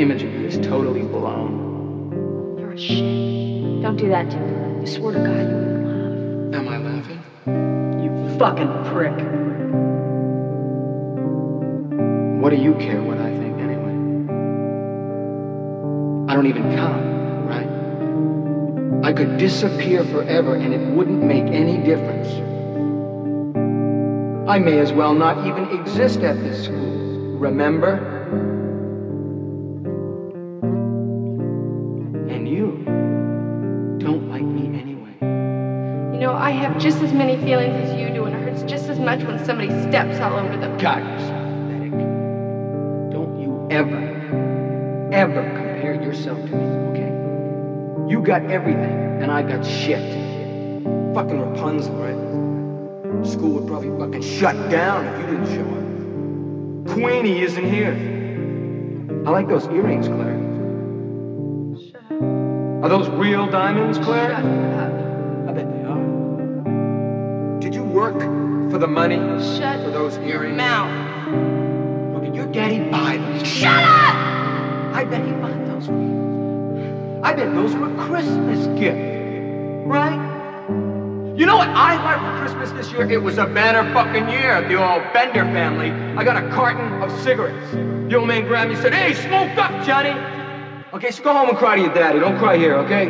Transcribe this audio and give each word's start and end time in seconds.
image 0.00 0.22
of 0.22 0.32
you 0.32 0.46
is 0.46 0.58
totally 0.58 1.02
blown. 1.02 2.56
You're 2.58 2.70
a 2.70 2.78
shit. 2.78 3.82
Don't 3.82 3.96
do 3.96 4.08
that 4.08 4.30
to 4.30 4.38
me. 4.38 4.82
I 4.82 4.84
swear 4.84 5.12
to 5.12 5.18
God, 5.18 5.50
you 5.50 5.56
wouldn't 5.56 6.52
laugh. 6.52 6.60
Am 6.60 6.68
I 6.68 6.78
laughing? 6.78 7.20
You 8.04 8.38
fucking 8.38 8.84
prick. 8.92 9.16
What 12.40 12.50
do 12.50 12.56
you 12.56 12.74
care 12.74 13.02
what 13.02 13.18
I 13.18 13.30
think 13.38 13.58
anyway? 13.58 13.94
I 16.30 16.34
don't 16.34 16.46
even 16.46 16.62
count, 16.76 17.02
right? 17.48 19.04
I 19.04 19.12
could 19.12 19.36
disappear 19.36 20.04
forever 20.04 20.54
and 20.54 20.72
it 20.72 20.94
wouldn't 20.94 21.22
make 21.22 21.46
any 21.46 21.76
difference. 21.78 22.28
I 24.48 24.60
may 24.60 24.78
as 24.78 24.92
well 24.92 25.12
not 25.12 25.44
even 25.44 25.64
exist 25.80 26.20
at 26.20 26.36
this 26.36 26.66
school. 26.66 27.36
Remember? 27.38 28.57
You 32.48 32.82
don't 33.98 34.28
like 34.30 34.42
me 34.42 34.78
anyway. 34.78 35.14
You 36.14 36.20
know, 36.20 36.32
I 36.32 36.50
have 36.50 36.78
just 36.78 36.98
as 36.98 37.12
many 37.12 37.36
feelings 37.44 37.74
as 37.88 38.00
you 38.00 38.10
do, 38.10 38.24
and 38.24 38.34
it 38.34 38.42
hurts 38.42 38.62
just 38.62 38.88
as 38.88 38.98
much 38.98 39.22
when 39.22 39.44
somebody 39.44 39.68
steps 39.88 40.18
all 40.20 40.38
over 40.38 40.56
them. 40.56 40.78
God, 40.78 40.98
you're 40.98 41.18
so 41.18 41.34
pathetic. 41.34 41.92
Don't 43.12 43.38
you 43.40 43.68
ever, 43.70 45.10
ever 45.12 45.42
compare 45.54 45.94
yourself 46.02 46.38
to 46.38 46.56
me, 46.56 46.64
okay? 46.90 48.10
You 48.10 48.22
got 48.22 48.50
everything, 48.50 49.22
and 49.22 49.30
I 49.30 49.42
got 49.42 49.64
shit. 49.64 50.02
Fucking 51.14 51.40
Rapunzel, 51.40 51.94
right? 51.96 53.26
School 53.26 53.54
would 53.54 53.66
probably 53.66 53.90
fucking 53.98 54.22
shut 54.22 54.70
down 54.70 55.06
if 55.06 55.20
you 55.20 55.26
didn't 55.36 55.46
show 55.54 55.68
up. 55.68 56.94
Queenie 56.94 57.42
isn't 57.42 57.70
here. 57.70 57.94
I 59.26 59.30
like 59.30 59.48
those 59.48 59.66
earrings, 59.66 60.08
Claire. 60.08 60.47
Shut 62.82 62.84
up. 62.84 62.84
Are 62.84 62.88
those 62.88 63.08
real 63.08 63.46
diamonds, 63.46 63.98
Claire? 63.98 64.30
Shut 64.30 64.44
up. 64.44 65.48
I 65.48 65.52
bet 65.52 65.70
they 65.72 65.82
are. 65.84 67.60
Did 67.60 67.74
you 67.74 67.84
work 67.84 68.18
for 68.70 68.78
the 68.78 68.88
money 68.88 69.16
Shut 69.58 69.80
for 69.82 69.90
those 69.90 70.18
earrings? 70.18 70.56
mouth. 70.56 70.90
Or 72.16 72.20
did 72.20 72.34
your 72.34 72.46
daddy 72.46 72.78
buy 72.90 73.16
them? 73.16 73.44
Shut 73.44 73.72
up! 73.82 74.14
I 74.94 75.04
bet 75.08 75.24
he 75.24 75.32
bought 75.32 75.66
those 75.66 75.86
for 75.86 75.92
you. 75.92 77.20
I 77.22 77.32
bet 77.34 77.54
those 77.54 77.74
were 77.74 77.92
a 77.92 77.96
Christmas 78.06 78.66
gift, 78.78 79.86
right? 79.86 80.36
You 81.36 81.46
know 81.46 81.56
what 81.56 81.68
I 81.68 81.96
got 81.96 82.18
for 82.20 82.38
Christmas 82.40 82.70
this 82.72 82.92
year? 82.92 83.10
It 83.10 83.22
was 83.22 83.38
a 83.38 83.46
banner 83.46 83.92
fucking 83.92 84.28
year. 84.28 84.60
The 84.68 84.74
old 84.74 85.02
Bender 85.12 85.44
family. 85.44 85.90
I 86.18 86.24
got 86.24 86.36
a 86.42 86.48
carton 86.50 87.02
of 87.02 87.10
cigarettes. 87.22 87.70
The 87.72 88.16
old 88.16 88.28
man 88.28 88.46
grabbed 88.46 88.70
me 88.70 88.74
and 88.76 88.82
said, 88.82 88.94
Hey, 88.94 89.14
smoke 89.14 89.56
up, 89.58 89.86
Johnny. 89.86 90.10
Okay, 90.90 91.10
so 91.10 91.22
go 91.22 91.34
home 91.34 91.50
and 91.50 91.58
cry 91.58 91.76
to 91.76 91.82
your 91.82 91.92
daddy. 91.92 92.18
Don't 92.18 92.38
cry 92.38 92.56
here, 92.56 92.76
okay? 92.76 93.06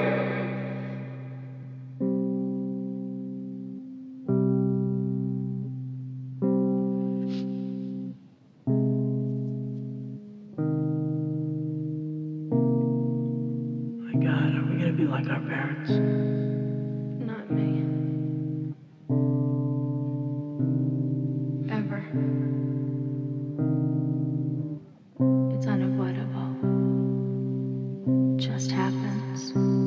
My 13.96 14.12
God, 14.24 14.56
are 14.56 14.66
we 14.68 14.76
gonna 14.76 14.92
be 14.92 15.04
like 15.04 15.28
our 15.28 15.40
parents? 15.40 16.18
happens. 28.88 29.77